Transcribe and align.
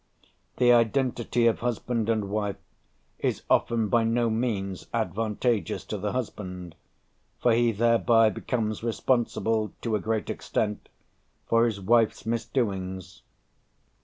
The 0.57 0.73
identity 0.73 1.45
of 1.45 1.59
husband 1.59 2.09
and 2.09 2.27
wife 2.31 2.55
is 3.19 3.43
often 3.51 3.87
by 3.87 4.03
no 4.03 4.31
means 4.31 4.87
advantageous 4.95 5.85
to 5.85 5.97
the 5.99 6.11
husband, 6.11 6.73
for 7.39 7.51
he 7.51 7.71
thereby 7.71 8.31
becomes 8.31 8.81
responsible, 8.81 9.73
to 9.83 9.95
a 9.95 9.99
great 9.99 10.31
extent, 10.31 10.89
for 11.45 11.67
his 11.67 11.79
wife's 11.79 12.25
misdoings. 12.25 13.21